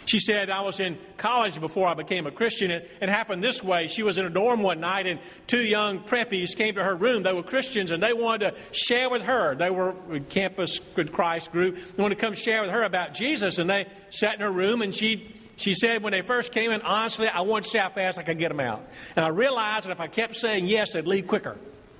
She 0.04 0.20
said, 0.20 0.50
I 0.50 0.60
was 0.60 0.78
in 0.78 0.98
college 1.16 1.58
before 1.58 1.88
I 1.88 1.94
became 1.94 2.26
a 2.26 2.30
Christian. 2.30 2.70
It, 2.70 2.90
it 3.00 3.08
happened 3.08 3.42
this 3.42 3.64
way. 3.64 3.88
She 3.88 4.02
was 4.02 4.18
in 4.18 4.26
a 4.26 4.30
dorm 4.30 4.62
one 4.62 4.80
night, 4.80 5.06
and 5.06 5.18
two 5.46 5.62
young 5.62 6.00
preppies 6.00 6.54
came 6.54 6.74
to 6.74 6.84
her 6.84 6.94
room. 6.94 7.22
They 7.22 7.32
were 7.32 7.42
Christians, 7.42 7.90
and 7.90 8.02
they 8.02 8.12
wanted 8.12 8.54
to 8.54 8.60
share 8.72 9.08
with 9.08 9.22
her. 9.22 9.54
They 9.54 9.70
were 9.70 9.94
a 10.12 10.20
Campus 10.20 10.78
Christ 10.78 11.50
group. 11.50 11.76
They 11.76 12.02
wanted 12.02 12.16
to 12.16 12.20
come 12.20 12.34
share 12.34 12.60
with 12.60 12.70
her 12.70 12.82
about 12.82 13.14
Jesus, 13.14 13.58
and 13.58 13.70
they 13.70 13.86
sat 14.10 14.34
in 14.34 14.40
her 14.42 14.52
room, 14.52 14.82
and 14.82 14.94
she 14.94 15.34
she 15.56 15.74
said 15.74 16.02
when 16.02 16.12
they 16.12 16.22
first 16.22 16.52
came 16.52 16.70
in, 16.70 16.82
honestly, 16.82 17.28
I 17.28 17.42
wanted 17.42 17.64
to 17.64 17.70
see 17.70 17.78
how 17.78 17.88
fast 17.88 18.18
I 18.18 18.22
could 18.22 18.38
get 18.38 18.48
them 18.48 18.60
out. 18.60 18.84
And 19.16 19.24
I 19.24 19.28
realized 19.28 19.86
that 19.86 19.92
if 19.92 20.00
I 20.00 20.08
kept 20.08 20.36
saying 20.36 20.66
yes, 20.66 20.92
they'd 20.92 21.06
leave 21.06 21.26
quicker. 21.26 21.56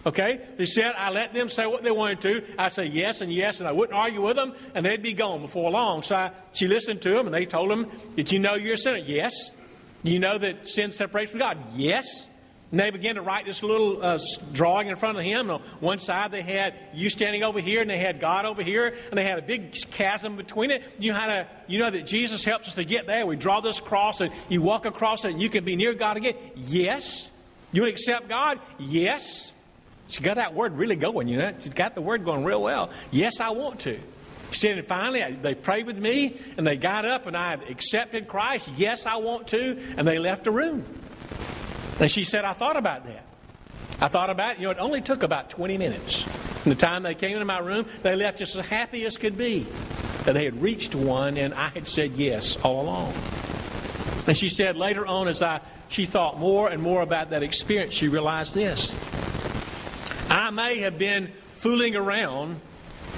Okay? 0.07 0.41
They 0.57 0.67
said 0.67 0.95
I 0.97 1.11
let 1.11 1.33
them 1.33 1.49
say 1.49 1.67
what 1.67 1.83
they 1.83 1.91
wanted 1.91 2.21
to. 2.23 2.45
I 2.59 2.69
say 2.69 2.87
yes 2.87 3.21
and 3.21 3.33
yes, 3.33 3.61
and 3.61 3.69
I 3.69 3.73
wouldn't 3.73 3.97
argue 3.97 4.23
with 4.23 4.37
them, 4.37 4.55
and 4.75 4.85
they'd 4.85 5.03
be 5.03 5.13
gone 5.13 5.41
before 5.41 5.71
long. 5.71 6.03
So 6.03 6.17
I, 6.17 6.31
she 6.53 6.69
listened 6.69 7.03
to 7.03 7.11
them, 7.11 7.27
and 7.27 7.35
they 7.35 7.47
told 7.47 7.71
them, 7.71 7.91
Did 8.17 8.31
you 8.33 8.39
know 8.39 8.55
you're 8.55 8.75
a 8.75 8.79
sinner? 8.79 8.99
Yes. 8.99 9.33
You 10.03 10.19
know 10.19 10.37
that 10.37 10.69
sin 10.69 10.91
separates 10.91 11.31
from 11.31 11.41
God? 11.41 11.59
Yes. 11.75 12.29
And 12.71 12.80
they 12.80 12.90
began 12.90 13.14
to 13.14 13.23
write 13.23 13.47
this 13.47 13.62
little 13.62 14.04
uh, 14.04 14.18
drawing 14.52 14.88
in 14.88 14.97
front 14.97 15.16
of 15.16 15.25
him. 15.25 15.50
On 15.50 15.61
one 15.80 15.99
side, 15.99 16.33
they 16.33 16.42
had 16.42 16.75
you 16.92 17.09
standing 17.09 17.44
over 17.44 17.61
here, 17.61 17.80
and 17.80 17.88
they 17.88 17.99
had 17.99 18.18
God 18.18 18.47
over 18.47 18.62
here, 18.62 18.94
and 19.11 19.18
they 19.18 19.25
had 19.25 19.38
a 19.38 19.42
big 19.42 19.73
chasm 19.92 20.37
between 20.37 20.73
it. 20.73 20.83
You 20.99 21.12
know 21.12 21.26
to, 21.26 21.47
you 21.68 21.78
know 21.78 21.90
that 21.90 22.06
Jesus 22.06 22.44
helps 22.44 22.68
us 22.68 22.75
to 22.75 22.85
get 22.85 23.06
there. 23.06 23.26
We 23.26 23.37
draw 23.37 23.61
this 23.61 23.78
cross, 23.78 24.21
and 24.21 24.33
you 24.49 24.61
walk 24.61 24.87
across 24.87 25.25
it, 25.25 25.33
and 25.33 25.40
you 25.40 25.49
can 25.49 25.64
be 25.64 25.76
near 25.76 25.94
God 25.94 26.16
again. 26.16 26.35
Yes. 26.56 27.30
You 27.71 27.83
would 27.83 27.90
accept 27.90 28.28
God? 28.28 28.59
Yes. 28.78 29.54
She 30.09 30.23
got 30.23 30.37
that 30.37 30.54
word 30.54 30.76
really 30.76 30.97
going, 30.97 31.28
you 31.28 31.38
know. 31.38 31.54
She's 31.61 31.73
got 31.73 31.94
the 31.94 32.00
word 32.00 32.25
going 32.25 32.44
real 32.44 32.62
well. 32.62 32.90
Yes, 33.11 33.40
I 33.40 33.50
want 33.50 33.80
to. 33.80 33.99
She 34.50 34.61
said, 34.61 34.78
and 34.78 34.87
finally, 34.87 35.35
they 35.35 35.54
prayed 35.54 35.87
with 35.87 35.99
me, 35.99 36.37
and 36.56 36.66
they 36.66 36.76
got 36.76 37.04
up, 37.04 37.26
and 37.26 37.37
I 37.37 37.54
accepted 37.54 38.28
Christ. 38.28 38.71
Yes, 38.76 39.06
I 39.06 39.16
want 39.16 39.49
to. 39.49 39.80
And 39.97 40.06
they 40.06 40.18
left 40.18 40.44
the 40.44 40.50
room. 40.50 40.85
And 42.01 42.11
she 42.11 42.25
said, 42.25 42.45
I 42.45 42.53
thought 42.53 42.77
about 42.77 43.05
that. 43.07 43.25
I 44.01 44.09
thought 44.09 44.31
about 44.31 44.57
it. 44.57 44.59
You 44.59 44.65
know, 44.65 44.71
it 44.73 44.79
only 44.79 45.01
took 45.01 45.23
about 45.23 45.51
20 45.51 45.79
minutes. 45.79 46.23
From 46.23 46.71
the 46.71 46.77
time 46.77 47.03
they 47.03 47.15
came 47.15 47.33
into 47.33 47.45
my 47.45 47.59
room, 47.59 47.87
they 48.03 48.17
left 48.17 48.39
just 48.39 48.57
as 48.57 48.67
happy 48.67 49.05
as 49.05 49.17
could 49.17 49.39
be 49.39 49.67
that 50.25 50.33
they 50.33 50.45
had 50.45 50.61
reached 50.61 50.95
one, 50.95 51.37
and 51.37 51.53
I 51.55 51.69
had 51.69 51.87
said 51.87 52.13
yes 52.13 52.57
all 52.63 52.83
along. 52.83 53.13
And 54.27 54.37
she 54.37 54.49
said 54.49 54.77
later 54.77 55.07
on, 55.07 55.29
as 55.29 55.43
I 55.43 55.61
she 55.89 56.07
thought 56.07 56.39
more 56.39 56.69
and 56.69 56.83
more 56.83 57.03
about 57.03 57.31
that 57.31 57.43
experience, 57.43 57.95
she 57.95 58.09
realized 58.09 58.55
this. 58.55 58.97
I 60.31 60.51
may 60.51 60.79
have 60.79 60.99
been 60.99 61.29
fooling 61.55 61.95
around, 61.95 62.61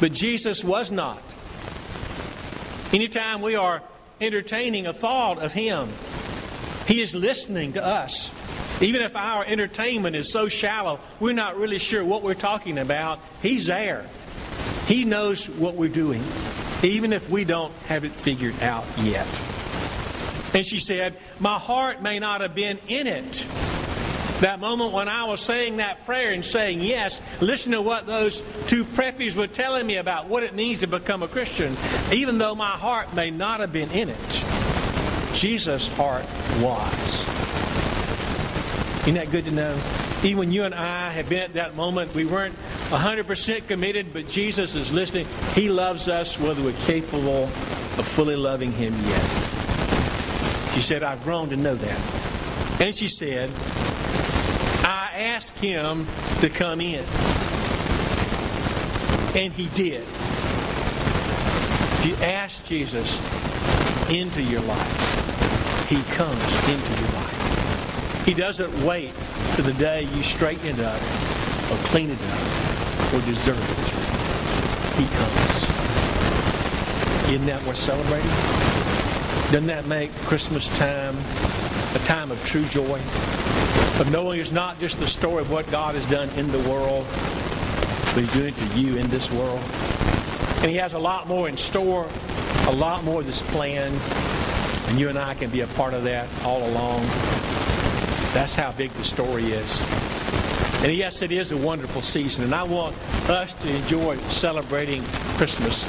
but 0.00 0.12
Jesus 0.12 0.64
was 0.64 0.90
not. 0.90 1.22
Anytime 2.92 3.40
we 3.40 3.54
are 3.54 3.82
entertaining 4.20 4.86
a 4.86 4.92
thought 4.92 5.38
of 5.38 5.52
Him, 5.52 5.88
He 6.86 7.00
is 7.00 7.14
listening 7.14 7.74
to 7.74 7.84
us. 7.84 8.32
Even 8.80 9.02
if 9.02 9.16
our 9.16 9.44
entertainment 9.44 10.16
is 10.16 10.30
so 10.30 10.48
shallow, 10.48 11.00
we're 11.18 11.32
not 11.32 11.56
really 11.56 11.78
sure 11.78 12.04
what 12.04 12.22
we're 12.22 12.34
talking 12.34 12.78
about, 12.78 13.20
He's 13.42 13.66
there. 13.66 14.04
He 14.86 15.04
knows 15.04 15.48
what 15.48 15.74
we're 15.74 15.88
doing, 15.88 16.22
even 16.82 17.12
if 17.12 17.28
we 17.28 17.44
don't 17.44 17.72
have 17.86 18.04
it 18.04 18.12
figured 18.12 18.62
out 18.62 18.84
yet. 18.98 19.26
And 20.54 20.66
she 20.66 20.78
said, 20.78 21.16
My 21.40 21.58
heart 21.58 22.02
may 22.02 22.18
not 22.18 22.40
have 22.40 22.54
been 22.54 22.78
in 22.88 23.06
it 23.06 23.46
that 24.40 24.60
moment 24.60 24.92
when 24.92 25.08
I 25.08 25.24
was 25.24 25.40
saying 25.40 25.78
that 25.78 26.04
prayer 26.04 26.32
and 26.32 26.44
saying 26.44 26.80
yes, 26.80 27.22
listen 27.40 27.72
to 27.72 27.80
what 27.80 28.06
those 28.06 28.42
two 28.66 28.84
preppies 28.84 29.34
were 29.34 29.46
telling 29.46 29.86
me 29.86 29.96
about 29.96 30.28
what 30.28 30.42
it 30.42 30.54
means 30.54 30.78
to 30.78 30.86
become 30.86 31.22
a 31.22 31.28
Christian. 31.28 31.74
Even 32.12 32.36
though 32.38 32.54
my 32.54 32.72
heart 32.72 33.14
may 33.14 33.30
not 33.30 33.60
have 33.60 33.72
been 33.72 33.90
in 33.92 34.10
it, 34.10 34.44
Jesus' 35.34 35.88
heart 35.88 36.26
was. 36.60 37.15
Isn't 39.06 39.14
that 39.14 39.30
good 39.30 39.44
to 39.44 39.52
know? 39.52 39.72
Even 40.24 40.38
when 40.38 40.52
you 40.52 40.64
and 40.64 40.74
I 40.74 41.10
have 41.12 41.28
been 41.28 41.42
at 41.42 41.54
that 41.54 41.76
moment, 41.76 42.12
we 42.14 42.24
weren't 42.24 42.56
100% 42.90 43.68
committed, 43.68 44.12
but 44.12 44.28
Jesus 44.28 44.74
is 44.74 44.92
listening. 44.92 45.26
He 45.54 45.70
loves 45.70 46.08
us 46.08 46.38
whether 46.40 46.62
we're 46.62 46.72
capable 46.72 47.44
of 47.44 48.06
fully 48.06 48.36
loving 48.36 48.72
Him 48.72 48.92
yet. 49.06 49.22
She 50.74 50.82
said, 50.82 51.02
I've 51.02 51.22
grown 51.22 51.48
to 51.50 51.56
know 51.56 51.74
that. 51.74 52.80
And 52.82 52.94
she 52.94 53.08
said, 53.08 53.50
I 54.84 55.10
asked 55.14 55.58
him 55.58 56.06
to 56.40 56.50
come 56.50 56.82
in. 56.82 57.02
And 59.34 59.52
he 59.54 59.68
did. 59.74 60.02
If 61.92 62.06
you 62.06 62.14
ask 62.24 62.62
Jesus 62.66 63.18
into 64.10 64.42
your 64.42 64.60
life, 64.60 65.88
he 65.88 66.02
comes 66.14 66.68
into 66.68 67.02
your 67.02 67.12
life. 67.12 67.15
He 68.26 68.34
doesn't 68.34 68.84
wait 68.84 69.14
to 69.54 69.62
the 69.62 69.72
day 69.74 70.02
you 70.02 70.22
straighten 70.22 70.66
it 70.66 70.80
up 70.80 71.00
or 71.70 71.76
clean 71.88 72.10
it 72.10 72.20
up 72.20 73.14
or 73.14 73.20
deserve 73.24 73.56
it. 73.56 74.98
He 75.00 75.06
comes. 75.16 75.62
Isn't 77.32 77.46
that 77.46 77.64
worth 77.66 77.78
celebrating? 77.78 78.28
Doesn't 79.50 79.68
that 79.68 79.86
make 79.86 80.12
Christmas 80.26 80.68
time 80.76 81.16
a 81.94 82.04
time 82.04 82.30
of 82.30 82.44
true 82.44 82.64
joy? 82.66 83.00
of 84.00 84.12
knowing 84.12 84.38
it's 84.38 84.52
not 84.52 84.78
just 84.78 84.98
the 84.98 85.06
story 85.06 85.40
of 85.40 85.50
what 85.50 85.70
God 85.70 85.94
has 85.94 86.04
done 86.04 86.28
in 86.36 86.52
the 86.52 86.58
world, 86.68 87.06
but 88.12 88.20
He's 88.20 88.32
doing 88.34 88.48
it 88.48 88.56
to 88.56 88.78
you 88.78 88.96
in 88.96 89.06
this 89.08 89.32
world. 89.32 89.58
And 90.60 90.70
He 90.70 90.76
has 90.76 90.92
a 90.92 90.98
lot 90.98 91.26
more 91.28 91.48
in 91.48 91.56
store, 91.56 92.06
a 92.66 92.72
lot 92.72 93.04
more 93.04 93.22
that's 93.22 93.40
planned, 93.40 93.98
and 94.88 95.00
you 95.00 95.08
and 95.08 95.18
I 95.18 95.32
can 95.32 95.48
be 95.48 95.62
a 95.62 95.66
part 95.68 95.94
of 95.94 96.04
that 96.04 96.28
all 96.44 96.68
along. 96.68 97.06
That's 98.36 98.54
how 98.54 98.70
big 98.70 98.90
the 98.90 99.02
story 99.02 99.44
is. 99.44 99.80
And 100.84 100.92
yes, 100.92 101.22
it 101.22 101.32
is 101.32 101.52
a 101.52 101.56
wonderful 101.56 102.02
season, 102.02 102.44
and 102.44 102.54
I 102.54 102.64
want 102.64 102.94
us 103.30 103.54
to 103.54 103.74
enjoy 103.74 104.18
celebrating 104.28 105.02
Christmas, 105.38 105.84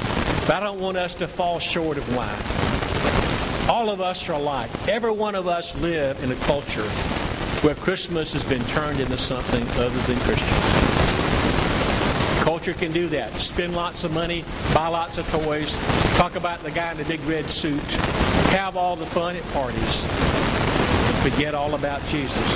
but 0.48 0.56
I 0.56 0.62
don't 0.62 0.80
want 0.80 0.96
us 0.96 1.13
to 1.16 1.27
fall 1.27 1.60
short 1.60 1.98
of 1.98 2.16
wine. 2.16 3.70
All 3.70 3.89
of 3.89 4.00
us 4.00 4.30
are 4.30 4.36
alike. 4.36 4.70
Every 4.88 5.12
one 5.12 5.36
of 5.36 5.50
us 5.50 5.75
live 5.82 6.24
in 6.24 6.32
a 6.32 6.36
culture 6.46 6.88
where 7.66 7.75
Christmas 7.75 8.32
has 8.32 8.46
been 8.46 8.63
turned 8.68 9.01
into 9.01 9.18
something 9.18 9.68
other 9.82 10.00
than 10.08 10.18
Christian. 10.20 10.48
Culture 12.46 12.72
can 12.72 12.94
do 12.94 13.10
that. 13.10 13.38
Spend 13.42 13.75
lots 13.75 14.06
of 14.06 14.13
money, 14.13 14.46
buy 14.74 14.88
lots 14.88 15.18
of 15.18 15.30
toys, 15.32 15.77
talk 16.16 16.38
about 16.38 16.63
the 16.63 16.72
guy 16.72 16.92
in 16.92 16.98
the 16.98 17.04
big 17.04 17.20
red 17.25 17.50
suit, 17.50 17.84
have 18.51 18.77
all 18.77 18.96
the 18.96 19.06
fun 19.06 19.36
at 19.36 19.44
parties, 19.51 20.06
forget 21.21 21.53
all 21.55 21.75
about 21.75 22.05
Jesus. 22.07 22.47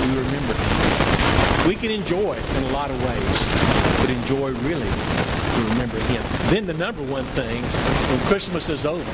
We 0.00 0.18
remember 0.18 0.54
him. 0.54 1.68
We 1.68 1.76
can 1.76 1.90
enjoy 1.90 2.34
it 2.34 2.56
in 2.56 2.64
a 2.64 2.72
lot 2.72 2.90
of 2.90 2.98
ways, 3.04 4.00
but 4.00 4.10
enjoy 4.10 4.50
really 4.68 4.88
to 4.88 5.60
remember 5.70 5.98
him. 6.10 6.22
Then 6.50 6.66
the 6.66 6.74
number 6.74 7.02
one 7.02 7.24
thing, 7.36 7.62
when 7.62 8.18
Christmas 8.26 8.68
is 8.68 8.84
over, 8.84 9.10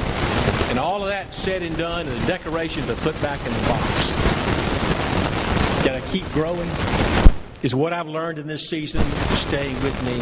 and 0.71 0.79
all 0.79 1.03
of 1.03 1.09
that 1.09 1.35
said 1.35 1.63
and 1.63 1.77
done, 1.77 2.07
and 2.07 2.23
the 2.23 2.27
decorations 2.27 2.89
are 2.91 2.97
put 2.97 3.21
back 3.21 3.39
in 3.47 3.53
the 3.53 3.69
box. 3.69 4.29
I 5.99 6.01
keep 6.13 6.31
growing? 6.31 6.69
Is 7.65 7.75
what 7.75 7.93
I've 7.93 8.07
learned 8.07 8.39
in 8.39 8.47
this 8.47 8.69
season 8.69 9.03
staying 9.35 9.75
with 9.83 10.01
me? 10.05 10.13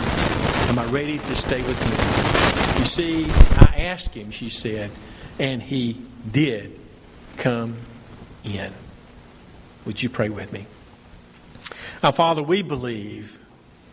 Am 0.70 0.78
I 0.78 0.86
ready 0.86 1.18
to 1.18 1.36
stay 1.36 1.60
with 1.60 1.78
me? 1.84 2.80
You 2.80 2.86
see, 2.86 3.30
I 3.58 3.82
asked 3.90 4.14
him, 4.14 4.30
she 4.30 4.48
said, 4.48 4.90
and 5.38 5.60
he 5.60 6.00
did 6.30 6.78
come 7.36 7.76
in. 8.44 8.72
Would 9.84 10.02
you 10.02 10.08
pray 10.08 10.28
with 10.28 10.52
me? 10.52 10.66
Now, 12.02 12.10
Father, 12.10 12.42
we 12.42 12.62
believe 12.62 13.38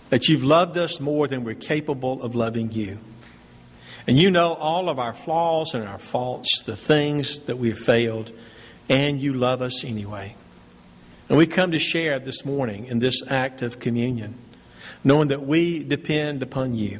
that 0.09 0.27
you've 0.27 0.43
loved 0.43 0.77
us 0.77 0.99
more 0.99 1.27
than 1.27 1.43
we're 1.43 1.55
capable 1.55 2.21
of 2.21 2.35
loving 2.35 2.71
you. 2.71 2.99
And 4.05 4.17
you 4.17 4.29
know 4.29 4.53
all 4.53 4.89
of 4.89 4.99
our 4.99 5.13
flaws 5.13 5.73
and 5.73 5.87
our 5.87 5.97
faults, 5.97 6.61
the 6.63 6.75
things 6.75 7.39
that 7.39 7.57
we've 7.57 7.79
failed, 7.79 8.31
and 8.89 9.21
you 9.21 9.33
love 9.33 9.61
us 9.61 9.83
anyway. 9.83 10.35
And 11.29 11.37
we 11.37 11.47
come 11.47 11.71
to 11.71 11.79
share 11.79 12.19
this 12.19 12.43
morning 12.45 12.85
in 12.85 12.99
this 12.99 13.23
act 13.29 13.61
of 13.61 13.79
communion, 13.79 14.35
knowing 15.03 15.29
that 15.29 15.45
we 15.45 15.83
depend 15.83 16.43
upon 16.43 16.75
you. 16.75 16.99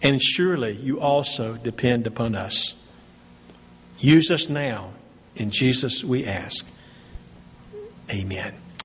And 0.00 0.22
surely 0.22 0.76
you 0.76 1.00
also 1.00 1.56
depend 1.56 2.06
upon 2.06 2.34
us. 2.34 2.81
Use 4.02 4.30
us 4.30 4.48
now. 4.48 4.90
In 5.36 5.50
Jesus 5.50 6.04
we 6.04 6.26
ask. 6.26 6.66
Amen. 8.10 8.61